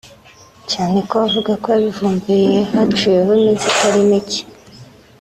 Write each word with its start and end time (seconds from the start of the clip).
cyane 0.71 0.97
ko 1.07 1.13
avuga 1.25 1.51
ko 1.61 1.65
yabivumbuye 1.73 2.57
hanaciyeho 2.71 3.29
iminsi 3.39 3.65
itari 3.71 4.01
micye 4.09 4.43